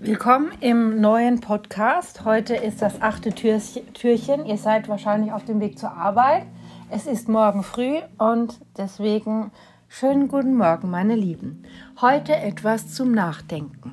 [0.00, 2.24] Willkommen im neuen Podcast.
[2.24, 4.46] Heute ist das achte Türchen.
[4.46, 6.46] Ihr seid wahrscheinlich auf dem Weg zur Arbeit.
[6.88, 9.50] Es ist morgen früh und deswegen
[9.88, 11.64] schönen guten Morgen, meine Lieben.
[12.00, 13.92] Heute etwas zum Nachdenken.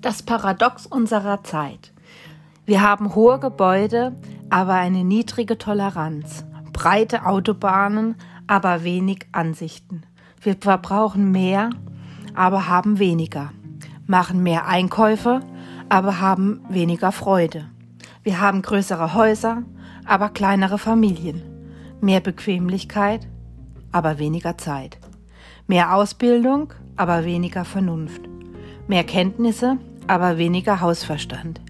[0.00, 1.92] Das Paradox unserer Zeit.
[2.64, 4.16] Wir haben hohe Gebäude,
[4.48, 6.46] aber eine niedrige Toleranz.
[6.72, 8.14] Breite Autobahnen,
[8.46, 10.02] aber wenig Ansichten.
[10.40, 11.68] Wir verbrauchen mehr,
[12.34, 13.52] aber haben weniger
[14.10, 15.40] machen mehr Einkäufe,
[15.88, 17.66] aber haben weniger Freude.
[18.24, 19.62] Wir haben größere Häuser,
[20.04, 21.42] aber kleinere Familien.
[22.00, 23.28] Mehr Bequemlichkeit,
[23.92, 24.98] aber weniger Zeit.
[25.68, 28.22] Mehr Ausbildung, aber weniger Vernunft.
[28.88, 29.78] Mehr Kenntnisse,
[30.08, 31.60] aber weniger Hausverstand.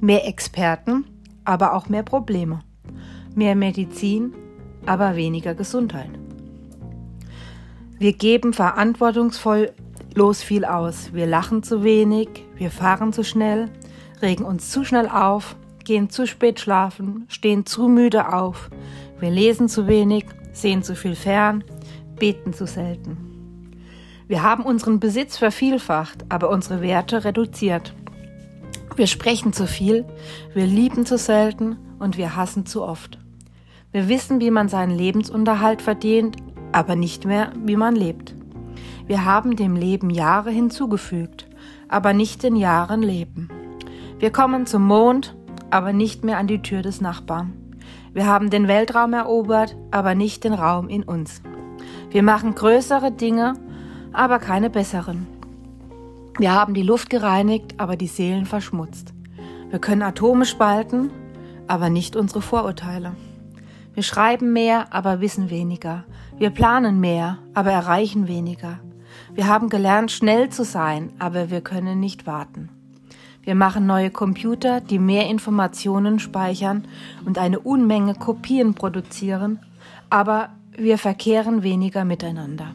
[0.00, 1.06] Mehr Experten,
[1.44, 2.60] aber auch mehr Probleme.
[3.34, 4.34] Mehr Medizin,
[4.84, 6.10] aber weniger Gesundheit.
[7.98, 9.72] Wir geben verantwortungsvoll
[10.16, 11.12] los viel aus.
[11.12, 13.70] Wir lachen zu wenig, wir fahren zu schnell,
[14.22, 18.70] regen uns zu schnell auf, gehen zu spät schlafen, stehen zu müde auf.
[19.20, 21.62] Wir lesen zu wenig, sehen zu viel fern,
[22.18, 23.18] beten zu selten.
[24.26, 27.94] Wir haben unseren Besitz vervielfacht, aber unsere Werte reduziert.
[28.96, 30.06] Wir sprechen zu viel,
[30.54, 33.18] wir lieben zu selten und wir hassen zu oft.
[33.92, 36.36] Wir wissen, wie man seinen Lebensunterhalt verdient,
[36.72, 38.35] aber nicht mehr, wie man lebt.
[39.06, 41.46] Wir haben dem Leben Jahre hinzugefügt,
[41.88, 43.48] aber nicht den Jahren Leben.
[44.18, 45.36] Wir kommen zum Mond,
[45.70, 47.52] aber nicht mehr an die Tür des Nachbarn.
[48.12, 51.40] Wir haben den Weltraum erobert, aber nicht den Raum in uns.
[52.10, 53.54] Wir machen größere Dinge,
[54.12, 55.28] aber keine besseren.
[56.38, 59.14] Wir haben die Luft gereinigt, aber die Seelen verschmutzt.
[59.70, 61.10] Wir können Atome spalten,
[61.68, 63.12] aber nicht unsere Vorurteile.
[63.94, 66.04] Wir schreiben mehr, aber wissen weniger.
[66.38, 68.80] Wir planen mehr, aber erreichen weniger.
[69.34, 72.68] Wir haben gelernt, schnell zu sein, aber wir können nicht warten.
[73.42, 76.86] Wir machen neue Computer, die mehr Informationen speichern
[77.24, 79.60] und eine Unmenge Kopien produzieren,
[80.10, 82.74] aber wir verkehren weniger miteinander.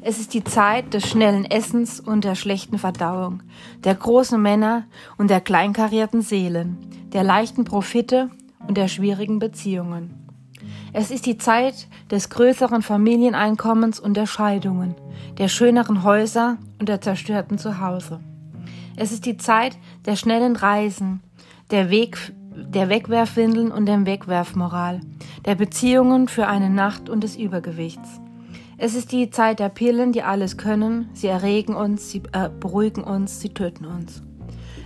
[0.00, 3.44] Es ist die Zeit des schnellen Essens und der schlechten Verdauung,
[3.84, 6.78] der großen Männer und der kleinkarierten Seelen,
[7.12, 8.28] der leichten Profite
[8.66, 10.21] und der schwierigen Beziehungen.
[10.94, 14.94] Es ist die Zeit des größeren Familieneinkommens und der Scheidungen,
[15.38, 18.20] der schöneren Häuser und der zerstörten Zuhause.
[18.96, 21.22] Es ist die Zeit der schnellen Reisen,
[21.70, 22.18] der, Weg,
[22.54, 25.00] der Wegwerfwindeln und der Wegwerfmoral,
[25.46, 28.20] der Beziehungen für eine Nacht und des Übergewichts.
[28.76, 33.02] Es ist die Zeit der Pillen, die alles können, sie erregen uns, sie äh, beruhigen
[33.02, 34.22] uns, sie töten uns.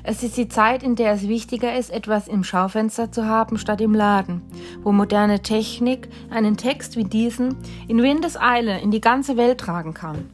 [0.09, 3.81] Es ist die Zeit, in der es wichtiger ist, etwas im Schaufenster zu haben statt
[3.81, 4.41] im Laden,
[4.85, 7.57] wo moderne Technik einen Text wie diesen
[7.89, 10.31] in Windeseile in die ganze Welt tragen kann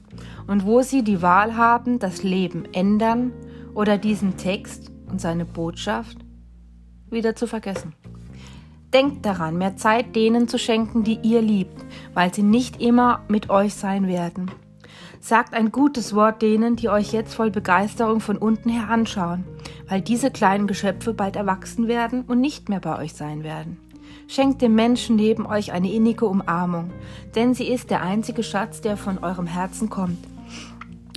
[0.47, 3.33] und wo Sie die Wahl haben, das Leben ändern
[3.75, 6.19] oder diesen Text und seine Botschaft
[7.09, 7.95] wieder zu vergessen.
[8.93, 11.83] Denkt daran, mehr Zeit denen zu schenken, die ihr liebt,
[12.13, 14.51] weil sie nicht immer mit euch sein werden.
[15.19, 19.45] Sagt ein gutes Wort denen, die euch jetzt voll Begeisterung von unten her anschauen,
[19.89, 23.79] weil diese kleinen Geschöpfe bald erwachsen werden und nicht mehr bei euch sein werden.
[24.29, 26.91] Schenkt dem Menschen neben euch eine innige Umarmung,
[27.35, 30.19] denn sie ist der einzige Schatz, der von eurem Herzen kommt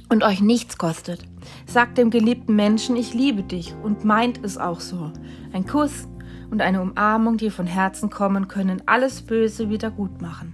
[0.10, 1.26] und euch nichts kostet.
[1.66, 5.12] Sagt dem geliebten Menschen, ich liebe dich und meint es auch so.
[5.54, 6.08] Ein Kuss
[6.52, 10.54] und eine Umarmung, die von Herzen kommen, können alles Böse wieder gut machen.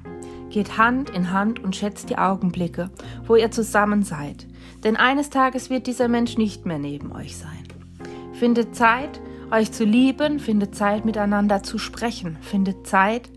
[0.49, 2.89] Geht Hand in Hand und schätzt die Augenblicke,
[3.25, 4.47] wo ihr zusammen seid.
[4.83, 7.60] Denn eines Tages wird dieser Mensch nicht mehr neben euch sein.
[8.41, 9.21] Findet Zeit,
[9.51, 13.29] euch zu lieben, findet Zeit, miteinander zu sprechen, findet Zeit,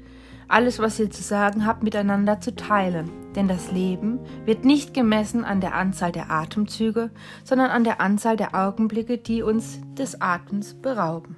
[0.48, 3.10] alles, was ihr zu sagen habt, miteinander zu teilen.
[3.36, 7.10] Denn das Leben wird nicht gemessen an der Anzahl der Atemzüge,
[7.44, 11.36] sondern an der Anzahl der Augenblicke, die uns des Atems berauben.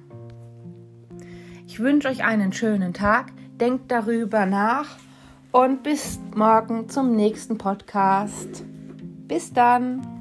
[1.67, 4.95] Ich wünsche euch einen schönen Tag, denkt darüber nach
[5.51, 8.63] und bis morgen zum nächsten Podcast.
[9.27, 10.16] Bis dann.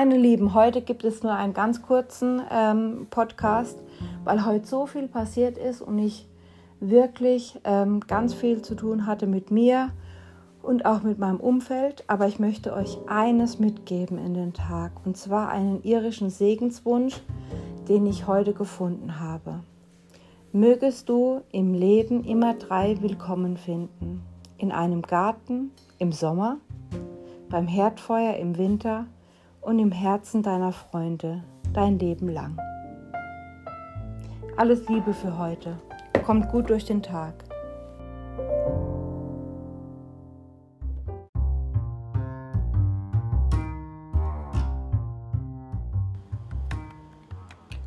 [0.00, 3.82] Meine Lieben, heute gibt es nur einen ganz kurzen ähm, Podcast,
[4.22, 6.28] weil heute so viel passiert ist und ich
[6.78, 9.90] wirklich ähm, ganz viel zu tun hatte mit mir
[10.62, 15.16] und auch mit meinem Umfeld, aber ich möchte euch eines mitgeben in den Tag, und
[15.16, 17.20] zwar einen irischen Segenswunsch,
[17.88, 19.64] den ich heute gefunden habe.
[20.52, 24.22] Mögest du im Leben immer drei Willkommen finden.
[24.58, 26.58] In einem Garten im Sommer,
[27.50, 29.06] beim Herdfeuer im Winter
[29.68, 31.44] und im Herzen deiner Freunde
[31.74, 32.58] dein Leben lang.
[34.56, 35.78] Alles Liebe für heute.
[36.24, 37.34] Kommt gut durch den Tag.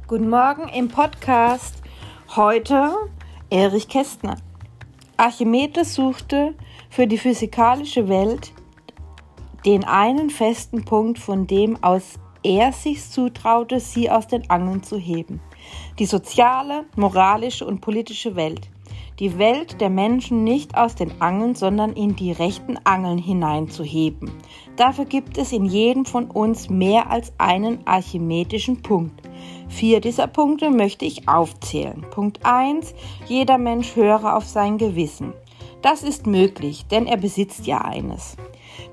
[0.08, 1.82] Guten Morgen im Podcast.
[2.36, 2.94] Heute
[3.50, 4.36] Erich Kästner.
[5.18, 6.54] Archimedes suchte
[6.92, 8.54] für die physikalische Welt
[9.66, 14.98] den einen festen Punkt, von dem aus er sich zutraute, sie aus den Angeln zu
[14.98, 15.42] heben.
[16.00, 18.70] Die soziale, moralische und politische Welt.
[19.20, 24.32] Die Welt der Menschen nicht aus den Angeln, sondern in die rechten Angeln hineinzuheben.
[24.78, 29.22] Dafür gibt es in jedem von uns mehr als einen archimedischen Punkt.
[29.70, 32.04] Vier dieser Punkte möchte ich aufzählen.
[32.10, 32.96] Punkt 1.
[33.28, 35.34] Jeder Mensch höre auf sein Gewissen.
[35.84, 38.38] Das ist möglich, denn er besitzt ja eines.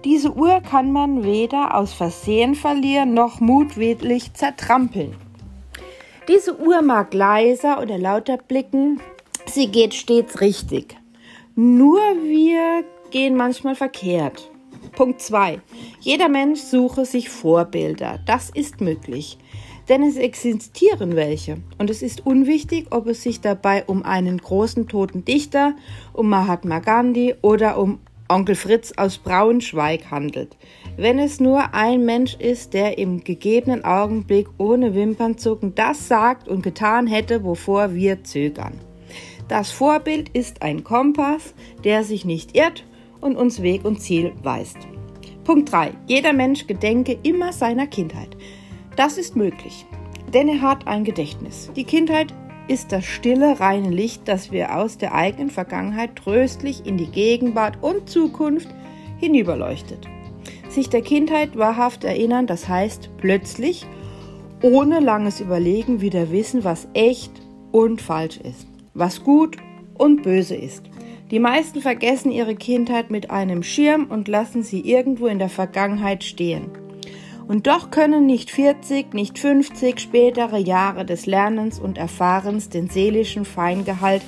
[0.05, 5.17] Diese Uhr kann man weder aus Versehen verlieren noch mutwillig zertrampeln.
[6.29, 9.01] Diese Uhr mag leiser oder lauter blicken,
[9.47, 10.97] sie geht stets richtig.
[11.57, 14.51] Nur wir gehen manchmal verkehrt.
[14.93, 15.61] Punkt 2.
[16.01, 18.21] Jeder Mensch suche sich Vorbilder.
[18.27, 19.39] Das ist möglich
[19.89, 21.59] denn es existieren welche.
[21.79, 25.75] Und es ist unwichtig, ob es sich dabei um einen großen toten Dichter,
[26.13, 30.57] um Mahatma Gandhi oder um Onkel Fritz aus Braunschweig handelt.
[30.97, 36.63] Wenn es nur ein Mensch ist, der im gegebenen Augenblick ohne Wimpernzucken das sagt und
[36.63, 38.81] getan hätte, wovor wir zögern.
[39.49, 41.55] Das Vorbild ist ein Kompass,
[41.85, 42.85] der sich nicht irrt
[43.21, 44.77] und uns Weg und Ziel weist.
[45.45, 45.93] Punkt 3.
[46.07, 48.37] Jeder Mensch gedenke immer seiner Kindheit.
[48.97, 49.87] Das ist möglich,
[50.35, 51.71] denn er hat ein Gedächtnis.
[51.75, 52.35] Die Kindheit
[52.69, 57.83] ist das stille, reine Licht, das wir aus der eigenen Vergangenheit tröstlich in die Gegenwart
[57.83, 58.69] und Zukunft
[59.19, 60.07] hinüberleuchtet.
[60.69, 63.87] Sich der Kindheit wahrhaft erinnern, das heißt plötzlich,
[64.63, 67.33] ohne langes Überlegen, wieder wissen, was echt
[67.73, 69.57] und falsch ist, was gut
[69.97, 70.85] und böse ist.
[71.31, 76.25] Die meisten vergessen ihre Kindheit mit einem Schirm und lassen sie irgendwo in der Vergangenheit
[76.25, 76.71] stehen.
[77.49, 83.47] Und doch können nicht 40, nicht 50 spätere Jahre des Lernens und Erfahrens den seelischen
[83.47, 84.23] Feingehalt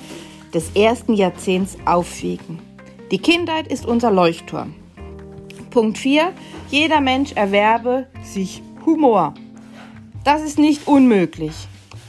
[0.55, 2.59] des ersten Jahrzehnts aufwiegen.
[3.11, 4.73] Die Kindheit ist unser Leuchtturm.
[5.69, 6.33] Punkt 4.
[6.71, 9.35] Jeder Mensch erwerbe sich Humor.
[10.23, 11.53] Das ist nicht unmöglich,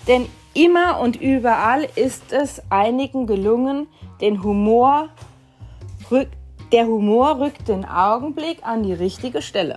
[0.09, 3.87] denn immer und überall ist es einigen gelungen,
[4.23, 5.11] den Humor,
[6.73, 9.77] der Humor rückt den Augenblick an die richtige Stelle.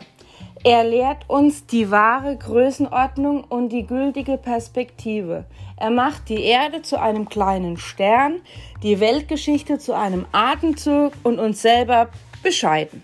[0.65, 5.45] Er lehrt uns die wahre Größenordnung und die gültige Perspektive.
[5.77, 8.41] Er macht die Erde zu einem kleinen Stern,
[8.81, 12.09] die Weltgeschichte zu einem Atemzug und uns selber
[12.41, 13.03] bescheiden.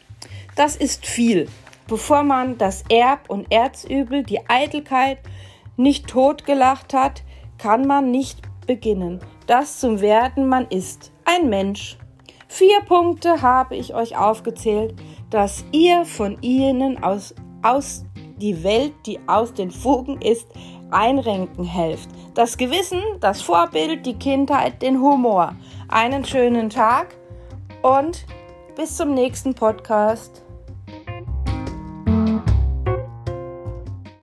[0.55, 1.49] Das ist viel.
[1.87, 5.19] Bevor man das Erb- und Erzübel, die Eitelkeit,
[5.77, 7.21] nicht totgelacht hat,
[7.59, 9.19] kann man nicht beginnen.
[9.45, 11.11] Das zum Werden man ist.
[11.25, 11.99] Ein Mensch.
[12.47, 14.95] Vier Punkte habe ich euch aufgezählt,
[15.29, 18.03] dass ihr von ihnen aus aus
[18.37, 20.47] die Welt, die aus den Fugen ist,
[20.89, 22.09] einrenken helft.
[22.33, 25.55] Das Gewissen, das Vorbild, die Kindheit, den Humor.
[25.87, 27.15] Einen schönen Tag
[27.81, 28.25] und
[28.75, 30.43] bis zum nächsten Podcast.